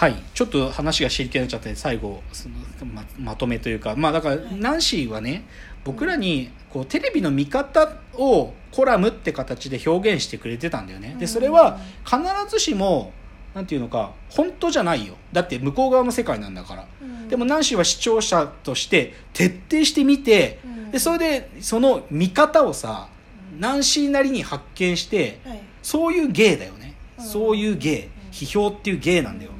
[0.00, 0.14] はい。
[0.32, 2.54] ちょっと話が知りきれちゃって最後その
[2.86, 3.94] ままとめというか。
[3.96, 5.44] まあだから、ナンシーはね
[5.84, 11.16] 僕らにこうテレビの見方をコラムって形で表現してくれてたんだよね。
[11.18, 12.18] でそれは必
[12.48, 13.12] ずしも
[13.54, 15.16] なんていうのか本当じゃないよ。
[15.34, 17.28] だって向こう側の世界なんだから、うん。
[17.28, 20.90] でもナンシーは視聴者として徹底して見てうん。
[20.92, 23.10] でそれでその見方をさ
[23.58, 25.60] ナンシーなりに発見してはい。
[25.82, 27.24] そういう芸だよね、うん。
[27.26, 28.04] そういう芸。
[28.04, 28.30] うん。
[28.32, 29.50] 批評っていう芸なんだよ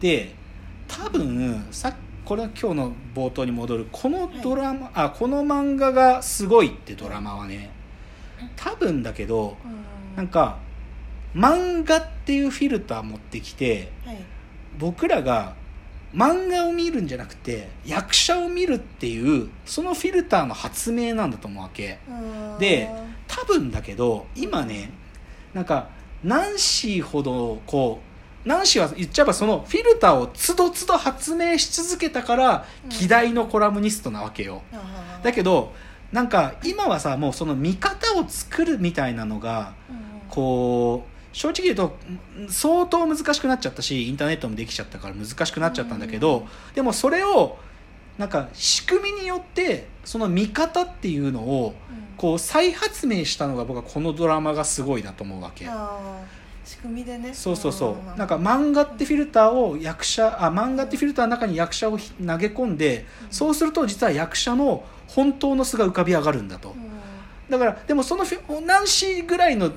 [0.00, 0.34] で
[0.86, 1.94] 多分さ
[2.24, 3.86] これは今日の冒頭に戻る。
[3.90, 7.70] このドラマ、あこの漫画がすごいってドラマはね
[8.54, 10.16] 多分だけどうん。
[10.16, 10.58] なんか
[11.34, 14.18] 漫画っていうフィルター持ってきてはい。
[14.78, 15.54] 僕らが
[16.14, 21.98] 漫画を見るんじゃなくて役者を見るっていうそのフィルターの発明なんだと思うわけ。
[22.08, 22.58] うん。
[22.58, 22.90] で
[23.26, 24.90] 多分だけど今ね
[25.54, 25.88] なんか
[26.22, 28.07] ナンシーほどこう
[28.48, 32.88] ナンシーは言っちゃえばそのフィルターをつどつど発明し続けたからうん。
[32.88, 34.62] 希代のコラムニストなわけよ。
[34.72, 35.74] あーだけど
[36.12, 40.28] なんか今はさもうその見方を作るみたいなのがうん。
[40.30, 41.98] こう正直言うと
[42.40, 46.74] ん相当難しくなっちゃったしインターネットもできちゃったから難しくなっちゃったんだけど、うん。
[46.74, 47.58] でもそれを
[48.16, 52.08] なんか仕組みによってその見方っていうのをうん。
[52.16, 55.68] こう再発明したのが僕はこのドラマがすごいだと思うわけ。
[56.68, 57.32] 仕組みでね。
[57.32, 57.92] そうそうそう。
[58.14, 63.32] うなんか漫画ってフィルターを役者あ漫画ってフィルターの中に役者をひ投げ込んでうん。
[63.32, 66.70] そうすると実は役者の本当の素が浮かび上がるんだと。
[66.70, 67.50] うん。
[67.50, 69.72] だからでもそのフィナンシーぐらいの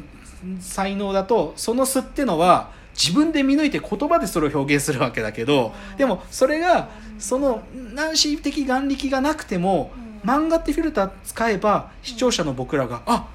[0.60, 5.98] 才能だとその素ってのは自分で見抜いて言葉でそれを表現するわけだけどうん。
[5.98, 10.30] でもそれがうんそのナンシー的眼力がなくてもうん。
[10.30, 13.30] 漫画ってフィルター使えば視聴者の僕らがあ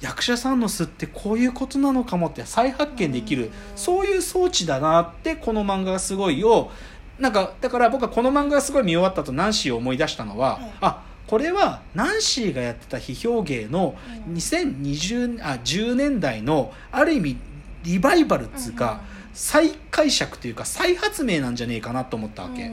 [0.00, 3.50] 役者さんの素ってこういうことなのかもって再発見できるうん。
[3.76, 6.70] そういう装置だなってこの漫画がすごいを
[7.18, 10.72] なんかだから僕はこの漫画がすごい見終わったとナンシーを思い出したのは、はい。
[10.80, 14.34] あこれはナンシーがやってた批評芸のうん。
[14.34, 17.36] 2020あ10年代のある意味
[17.84, 19.00] リバイバルっつうか、
[19.32, 22.70] 再解釈というか再発明なんじゃねえかなと思ったわけ。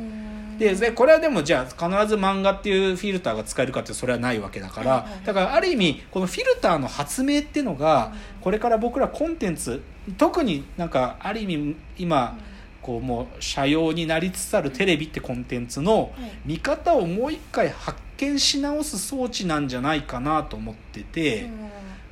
[0.56, 8.42] うんででこれはでもじゃあ必ず漫画っていうフィルターが使えるかってそれはないわけだから、だからある意味このフィルターの発明っていうのがうん。
[8.42, 9.82] これから僕らコンテンツ
[10.18, 12.38] 特になんかある意味今
[12.82, 16.32] こうもう社用になりつつあるテレビってコンテンツのはい。
[16.46, 21.44] 見方をもう一回発見し直す装置なんじゃないかなと思ってて。
[21.44, 21.52] うん。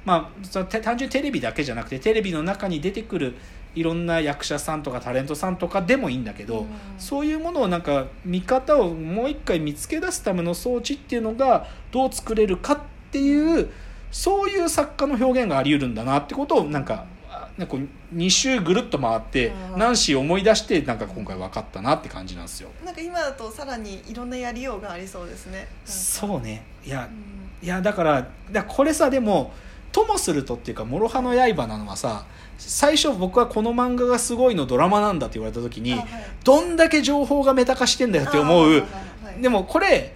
[0.06, 3.36] まあ、単純にテレビだけじゃなくてテレビの中に出てくる
[3.76, 6.68] いろんな役者さんとかタレントさんとかでもいいんだけど、うん。
[6.98, 12.80] そういうものをなんか見方をもう一回見つけ出すための装置っていうのがどう作れるかっ
[13.12, 13.70] ていう
[14.12, 17.78] そういう作家の表現があり得るんだなってことをなんかあなんか
[18.14, 19.80] 2周ぐるっと回ってうん。
[19.80, 22.70] ナンシーを思い出してなんか今回分かったなって感じなんですよ。
[22.86, 29.54] なんか今だとさらにいろんなやりようがありそうですねそうねいやうんいやだからだからこれさでも
[29.94, 32.26] ともするとっていうか諸刃の刃なのはさ
[32.58, 36.08] 最初僕はこの漫画がすごいのドラマなんだって言われた時にあはい。
[36.44, 38.78] どんだけ情報がメタ化してんだよって思う。
[39.24, 40.14] あはいでもこれ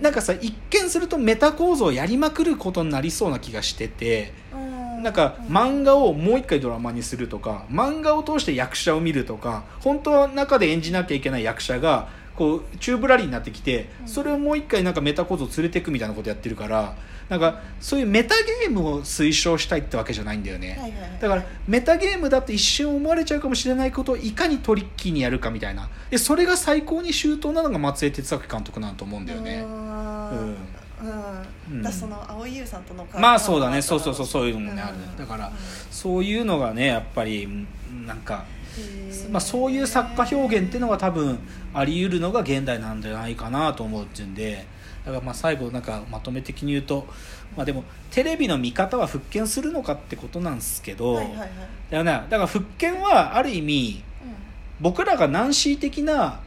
[0.00, 4.56] なんかさ一見するとメタ構造をやりまくることになりそうな気がしててう
[5.00, 5.02] ん。
[5.02, 14.08] なんか漫画をもう一回ドラマにするとか漫画を通して役者を見るとか本当は中で演じなきゃいけない役者がこうチューブラリーになってきてうん。
[14.08, 16.96] それをもう一回なんかメタ構造を連れていくみたいなことやってるから
[17.32, 20.76] なんかそういうメタゲームを推奨したいってわけじゃないんだよね。
[20.78, 21.18] はいはいはい。
[21.18, 25.88] だからメタゲームだって一瞬思われちゃうかもしれないことをいかにトリッキーにやるかみたいな。
[26.10, 29.62] でそれが最高に周到なのが松江哲明監督なんだと思うんだよね。
[29.62, 29.70] うん。
[29.70, 30.56] うん。
[31.70, 31.82] うん。
[31.82, 33.80] だその青井優さんとのまあそうだね。
[33.80, 34.96] そうそうそうそういうのもねある。
[34.96, 35.16] うん。
[35.16, 35.52] だからうん
[35.90, 37.66] そういうのがねやっぱりうん
[38.06, 38.44] なんか、
[39.30, 41.38] まあ、そういう作家表現っていうのが多分
[41.74, 44.66] あり得るのが現代なんじゃないかなと思うっていうんで
[45.04, 47.06] だからまあ最後なんかまとめ的に言うと
[47.56, 51.48] まあでもテレビの見方は復権するのかってことなんですけど、はいはいはい。
[51.48, 51.56] だか
[51.90, 54.02] らねだから復権はある意味
[54.80, 56.40] 僕らがナンシー的な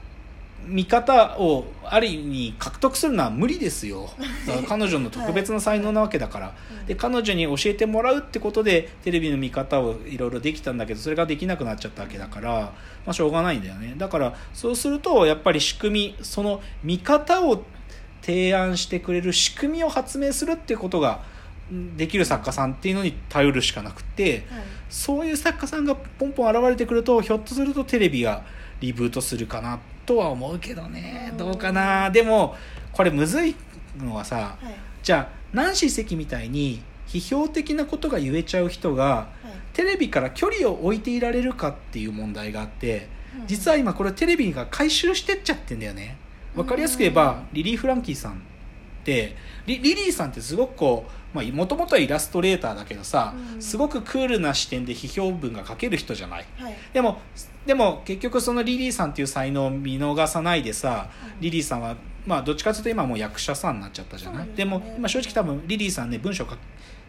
[0.67, 4.09] 見方をある意味獲得するのは無理ですよ。
[4.67, 12.73] 彼女の特別な才能なわけだから、うんで彼女に教えてもらうってことでテレビの見方をいろいろできたんだけどそれができなくなっちゃったわけだから、ま
[13.07, 13.95] あ、しょうがないんだよね。
[13.97, 17.63] だからそうするとやっぱり仕組みその見方を
[18.21, 21.21] 提案してくれる仕組みを発明するっていうことが
[21.71, 24.63] うんできる作家さんっていうのに頼るしかなくて、はい。
[24.89, 28.43] そういう作家さんがポンポン現れてくるとひょっとするとテレビが
[28.79, 31.29] リブートするかなとは思うけどね。
[31.31, 32.09] うんどうかな。
[32.11, 32.55] でも
[32.91, 33.55] これむずい
[33.97, 34.75] のはさはい。
[35.03, 39.55] じゃあナンシー関みたいに批評的なことが言えちゃう人がはい。
[39.73, 43.09] テレビから距離を置いていられるかっていう問題があって
[43.39, 46.17] うん実は今これテレビが回収してっちゃってんだよね。
[46.55, 48.41] わかりやすく言えばリリー・フランキーさん
[49.05, 49.35] って
[49.67, 51.05] リリリーさんってすごくこ
[51.35, 53.61] うもともとはイラストレーターだけどさうん。
[53.61, 56.45] すごくクールな視点で批評文が書ける人じゃない。
[56.57, 56.75] はい。
[56.93, 57.19] でも
[57.65, 64.53] でも結局そのリリーさんっていう才能を見逃さないでさうんリリーさんはまあどっちかというと今はもう役者さんになっちゃったじゃない、ね。
[64.55, 66.57] でも今正直多分リリーさんね文章書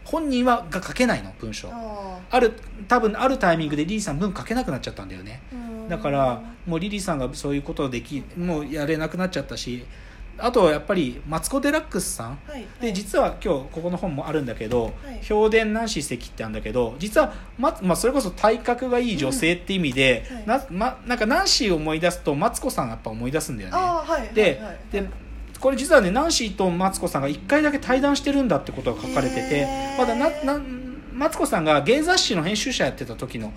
[0.04, 1.70] 本人はが書けないの文章。
[1.72, 2.52] あある
[2.88, 5.40] 多分あるタイミングでリリーさん文書けなくなっちゃったんだよね。
[5.52, 9.87] ーだからもうリリーさんがそういうことをできもうやれなくなっちゃったし
[10.38, 12.38] あとやっぱりマツコ・デラックスさん。
[12.47, 12.67] はい。
[12.81, 20.47] で実は今日ここの本もあるんだけどはい「評伝ナンシー関」ってあるんだけど実はま、まあ、それこそ体格がいい女性って意味で、うんはい。
[20.47, 23.77] なま、なんかナンシーを思い出すとマツコさんやっぱ思い出すんだよね。
[23.77, 24.77] はいではいはい。
[24.93, 25.09] で
[25.61, 29.67] これ実はねナンシーとマツコさんが1回だけ対談してるんだってことが書かれてて
[29.99, 30.61] まだなな
[31.12, 33.53] マツコさんが芸雑誌の編集者やってた時の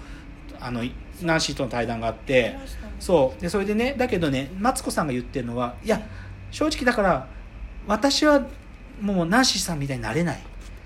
[0.61, 0.81] あの
[1.21, 2.55] ナンシーとの対談があって
[2.99, 3.41] そう。
[3.41, 6.01] でそれでねだけどねマツコさんが言ってるのはいや
[6.51, 7.27] 正直だから
[7.87, 8.45] 私は
[9.01, 10.39] もうナンシーさんみたいになれない、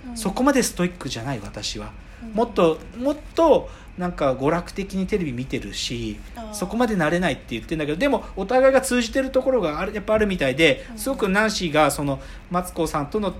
[0.10, 0.18] うん。
[0.18, 1.92] そこまでストイックじゃない私は、
[2.24, 2.32] うん。
[2.34, 6.20] もっともっとなんか娯楽的にテレビ見てるし
[6.52, 10.98] そこまでなれないって言ってるんだけどでもお互いが通じてるところがあるやっぱあるみたいでうん。
[10.98, 12.20] すごくナンシーがその
[12.50, 13.34] マツコさんとの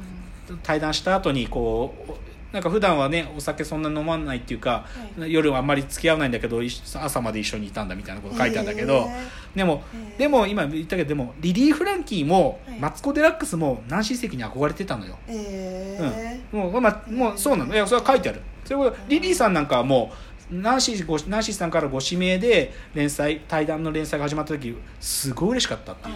[0.62, 2.12] 対談した後にこう
[2.54, 4.86] なんか普段はねお酒そんな飲まないっていうか、
[5.18, 6.62] は夜はあんまり付き合わないんだけど
[6.96, 9.08] 朝まで一緒にいたんだみたいなこと書いてあるんだけど、
[9.56, 9.84] でも
[10.18, 12.80] でも今言ったけどでもリリー・フランキーも、はい。
[12.80, 16.56] マツコ・デラックスもナンシー関に憧れてたのよ、えー。
[16.56, 17.74] もう,、まあ、もうそうなの。
[17.74, 18.42] いやそれは書いてある。
[18.64, 26.16] それはリリーさんなんかはもうナンシーごナンシーさんからご指名で連載対談の連載が始まった時すごい嬉しかったっていう。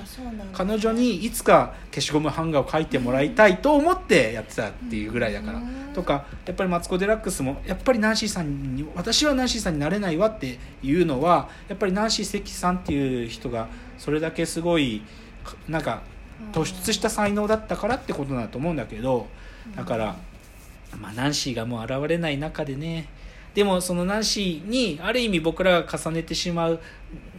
[0.54, 5.60] 彼女にいつか消しゴム版画を描いてもらいたいと思ってやってたっていうぐらいだから。
[5.60, 5.78] うん。
[5.98, 15.02] とかやっぱりマツコ・デラックスもやっぱりナンシーさんに私はナンシーさんになれないわっていうのはやっぱりナンシー関さんっていう人がそれだけすごい
[15.44, 16.04] かなんか
[16.54, 19.26] 突出した才能だったからってことだと思うんだけど
[19.76, 20.16] だから、
[21.02, 23.10] まあ、ナンシーがもう現れない中でね
[23.58, 26.80] でもそのナンシーにある意味僕らが重ねてしまう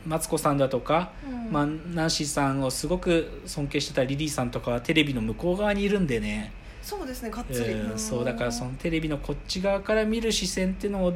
[0.05, 1.53] マツコさんだとか、うん。
[1.53, 11.13] まあ、ナンシーさんをすごく尊敬してたリリーさんとかはテレビの向こう側にいるんでね、そうですねがっつり、うんそうだからそのテレビのこっち側から見る視線っていうのを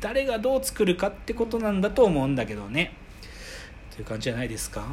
[0.00, 2.94] 誰がどう作るかってことなんだと思うんだけどね。
[3.94, 4.84] という感じじゃないですか？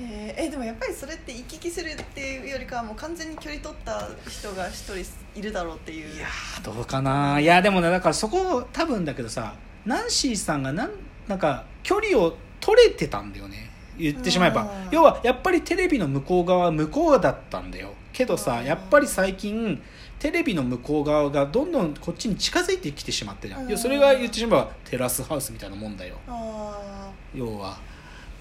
[0.00, 0.46] えー。
[0.46, 5.04] えでもやっぱりそれって行き来するっていうよりかはもう完全に距離取った人が一人
[5.38, 6.16] いるだろうっていう。
[6.16, 9.54] いやーどうかないやでもねだからそこ多分だけどさ
[9.84, 10.90] ナンシーさんがなん
[11.28, 13.70] なんか距離を取れてたんだよね。
[13.98, 14.62] 言ってしまえば。
[14.62, 14.68] うん。
[14.90, 17.92] 要はやっぱりテレビの向こう側は向こうだったんだよ。
[18.12, 18.64] けどさうん。
[18.64, 19.82] やっぱり最近
[20.18, 23.78] テレビの向こう側がどんどんこっちに近づいてきてしまってるじゃん。
[23.78, 26.16] それが言ってしまえばテラスハウスみたいなもんだよ。
[26.28, 27.68] あ要は。
[27.68, 27.76] よ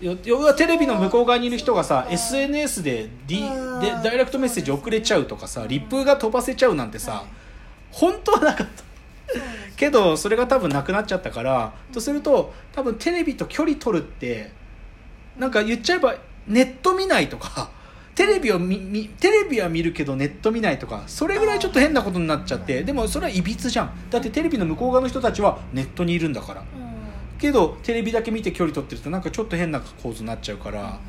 [0.01, 7.25] 要はテレビの向こう側にいる人がさ SNS で,、D、でうんダイレクトメッセージ送れちゃうとかさリップが飛ばせちゃうなんてさ、ーはい。
[7.91, 8.83] 本当はなかった。
[9.75, 14.51] けどそれが多分なくなっちゃったからとすると多分テレビと距離取るって
[15.37, 16.15] なんか言っちゃえば
[16.47, 17.69] ネット見ないとか
[18.15, 23.91] テレビを見見テレビは見るけどネット見ないとかそれぐらいちょっと変なことになっちゃってでもそれはいびつじゃん。
[24.09, 26.61] だってテレビの向こう側の人たちはネットにいるんだから。
[26.61, 26.88] うん
[27.39, 30.99] けどテレビだけ見て距離取ってるとなんかちょっと変な構図になっちゃうから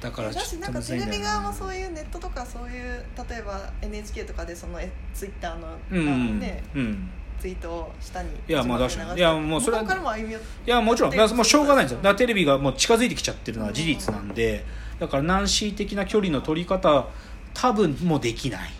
[0.00, 7.10] だからちょっとんテレビ側もなそういうネットとかそういう例えば NHK とかでそのえツイッターの、うんうんねうん。
[7.40, 10.24] ツイートを下にいやまあ確かにいやもうそれはい
[10.66, 11.14] やもちろん。
[11.14, 11.96] もうしょうがないんですよ。
[11.98, 14.64] だからテレビがもう近づいてきちゃってるのは事実なんで
[14.98, 17.08] だからナンシー的な距離の取り方
[17.54, 18.70] 多分もうできない。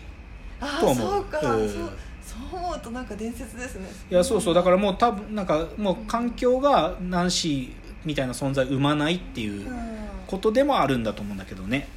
[0.60, 1.10] ああと思う。
[1.10, 1.68] そうか、うん。
[1.68, 1.90] そう
[2.22, 3.88] そう思うとなんか伝説ですね。
[4.10, 4.54] いやそうそう。
[4.54, 7.70] だからもう多分なんかもう環境がナンシー
[8.04, 10.00] みたいな存在を生まないっていううん。
[10.26, 11.88] ことでもあるんだと思うんだけどね。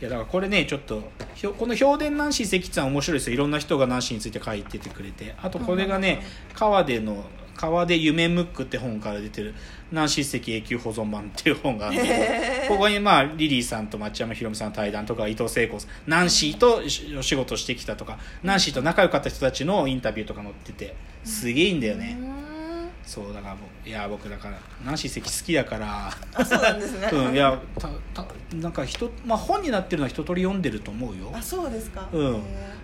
[0.00, 1.02] いやだからこれねちょっと
[1.34, 3.34] ひょこの「評伝ナンシー関さん」面白いですよ。
[3.34, 5.34] いろんな人がナンシーについて書いててくれて。
[5.40, 6.22] あとこれがね
[6.54, 7.24] 川出の
[7.56, 9.54] 川出夢ムックって本から出てる
[9.92, 16.82] 「ナンシー関永久保存版」っていう本があってここにまあリリーさんと町山ひろみさんの対談とか伊藤聖子さんナンシーと
[17.18, 22.88] お仕事してきたとかナンシーと仲良かった人たちのインタビューとか載っててすげえいいんだよね、うん。
[23.02, 26.10] そうだからもういや僕だからナンシー関好きだから。
[26.34, 27.08] あそうなんですね。
[27.12, 31.32] うんいやたたなんか人、まあ、本になってるのは一通り読んでると思うよ。
[31.34, 32.08] あそうですか。
[32.12, 32.36] うん。
[32.36, 32.40] へ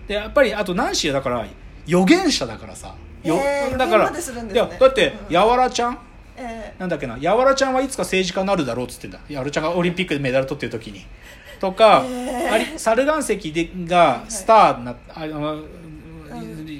[0.07, 1.45] でやっぱりあとナンシーはだから
[1.87, 2.95] 預言者だからさ。
[3.23, 5.93] よへーだからいやだってうんやわらちゃん？
[5.93, 5.97] ー。
[6.37, 7.17] えなんだっけな？
[7.19, 9.19] やわらちゃんはいつか政治家になるだろうっつってんだ。
[9.27, 11.05] やわらちゃんがオリンピックでメダル取ってる時に。
[11.59, 12.51] とか、へー。
[12.51, 15.63] あり猿岩石でがスターにな、あの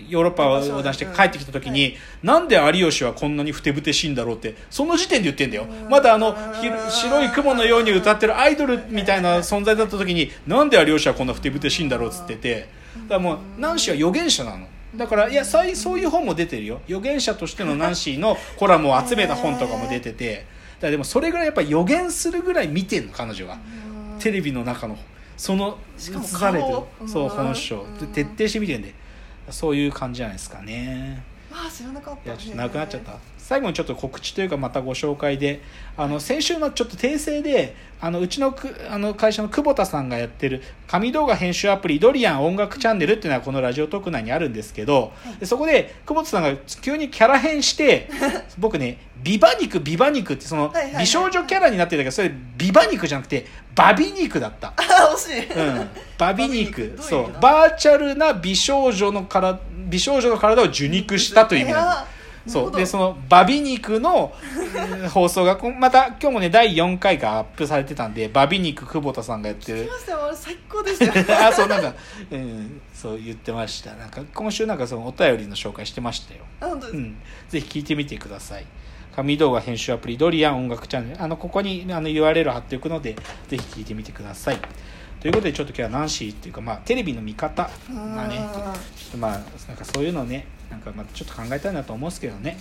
[0.07, 5.63] ヨーロッパを横断して帰ってきた時に、なんで有吉はこんなにふてぶてしいんだろうってその時点で言ってんだよ。
[5.63, 5.89] うん。
[5.89, 12.69] まだあのひ白い雲のように歌ってるアイドルみたいな存在だった時になんで有吉はこんなふてぶてしいんだろうっつってて。
[12.95, 16.81] だからもうナンシーは預言者なのだからいやそういそういう本も出てるよ。
[16.87, 20.35] 預言者としてのナンシーのコラムを集めた本とかも出てて。
[20.35, 23.57] だからでもそれぐらいやっぱ予言するぐらい見てんの彼女は。
[24.19, 24.97] テレビの中の。
[25.35, 27.83] そのしかも書かれてる顔そううん本性。
[28.13, 28.93] で徹底して見てんで。
[29.49, 31.23] そういう感じじゃないですかね。
[31.51, 33.17] ああ知らなかったいやちょっとなくなっちゃった
[33.47, 35.61] 最後にちょっと告知というかまたご紹介で
[35.95, 48.09] あの先週のちょっと訂正であのうちのくあの会社の久保田さんがやってる紙動画編集アプリドリアン音楽チャンネルっていうのはこのラジオトーク内にあるんですけど、でそこで久保田さんが急にキャラ変して
[48.59, 54.73] 僕ねビバ肉ビバ肉ってその美少女キャラになってるんだけどそれビバ肉じゃなくてバビ肉だった。
[54.75, 56.99] ああ惜しい、うん、バビ肉。
[56.99, 57.41] そう。
[57.41, 62.11] バーチャルな美少女のから美少女の体を受肉したという意味なんです。
[62.11, 62.16] や
[62.47, 62.71] そう。
[62.71, 64.33] でそののバビ肉の
[64.75, 69.79] えー放送がまた今日もね第4回がアップされてたんでバビ肉久保田さんがやってる。
[69.79, 70.17] 聞きましたよ。
[70.33, 71.25] 最高でしたよ。
[71.47, 71.93] あそうなんか、
[72.31, 73.93] うん、そう言ってました。
[73.93, 77.17] なんか今週なんかそのお便りの紹介してましたよ、あ本当ですか、うん、
[77.49, 78.65] ぜひ聞いてみてください。
[79.15, 81.23] 紙動画編集アプリドリアン音楽チャンネル。
[81.23, 83.15] あのここにあの URL 貼っておくので
[83.47, 84.59] ぜひ聞いてみてください。
[85.19, 89.41] ということでちょっと今日はナンシーっていうかまあテレビの見方まあねちょっとまあなん
[89.77, 92.57] かそういうのねなんかまあちょっと考えたいなと思うんですけどね。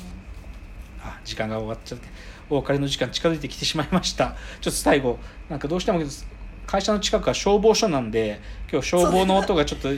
[1.02, 2.08] あ時間が終わっちゃって
[2.50, 4.36] お別れの時間近づいてきてしまいました。
[4.60, 6.00] ちょっと最後なんかどうしても
[6.66, 9.88] 会社の近くは消防署なんで今日消防の音がちょっと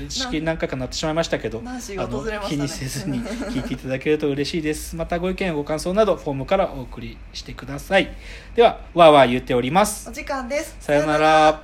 [0.42, 8.14] 何回か鳴ってしまいましたけどあの気にせずに聞いていただけると嬉しいですまたご意見ご感想などフォームからお送りしてください
[8.54, 11.62] ではわーわー言っておりますお時間ですさようなら